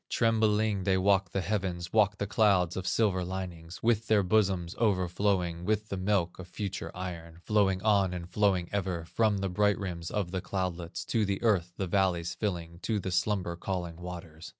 Tremblingly 0.09 0.81
they 0.83 0.97
walked 0.97 1.31
the 1.31 1.41
heavens, 1.41 1.93
Walked 1.93 2.17
the 2.17 2.25
clouds 2.25 2.75
with 2.75 2.87
silver 2.87 3.23
linings, 3.23 3.83
With 3.83 4.07
their 4.07 4.23
bosoms 4.23 4.73
overflowing 4.79 5.63
With 5.63 5.89
the 5.89 5.97
milk 5.97 6.39
of 6.39 6.47
future 6.47 6.89
iron, 6.95 7.37
Flowing 7.45 7.83
on 7.83 8.11
and 8.11 8.27
flowing 8.27 8.67
ever, 8.71 9.05
From 9.05 9.37
the 9.37 9.49
bright 9.49 9.77
rims 9.77 10.09
of 10.09 10.31
the 10.31 10.41
cloudlets 10.41 11.05
To 11.09 11.23
the 11.23 11.39
earth, 11.43 11.73
the 11.77 11.85
valleys 11.85 12.33
filling, 12.33 12.79
To 12.79 12.99
the 12.99 13.11
slumber 13.11 13.55
calling 13.55 13.97
waters. 13.97 14.49